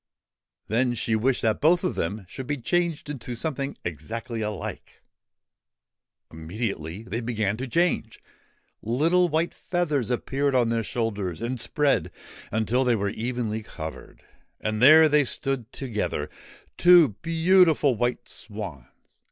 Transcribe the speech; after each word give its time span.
Then 0.67 0.95
she 0.95 1.15
wished 1.15 1.43
that 1.43 1.61
both 1.61 1.83
of 1.83 1.93
them 1.93 2.25
should 2.27 2.47
be 2.47 2.57
changed 2.57 3.07
into 3.07 3.35
something 3.35 3.77
exactly 3.85 4.41
alike! 4.41 5.03
Immediately 6.31 7.03
they 7.03 7.21
began 7.21 7.55
to 7.57 7.67
change. 7.67 8.19
Little 8.81 9.29
white 9.29 9.53
feathers 9.53 10.09
appeared 10.09 10.55
on 10.55 10.69
their 10.69 10.81
shoulders 10.81 11.39
and 11.39 11.59
spread 11.59 12.11
until 12.51 12.83
they 12.83 12.95
were 12.95 13.09
entirely 13.09 13.61
covered; 13.61 14.23
and 14.59 14.81
there 14.81 15.07
they 15.07 15.23
stood 15.23 15.71
together, 15.71 16.31
two 16.77 17.09
beautiful 17.21 17.93
white 17.93 18.27
swans 18.27 18.87